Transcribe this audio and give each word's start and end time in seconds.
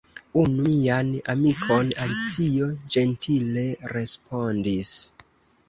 "Unu 0.43 0.63
mian 0.67 1.11
amikon," 1.33 1.91
Alicio 2.07 2.71
ĝentile 2.97 3.69
respondis." 3.95 4.99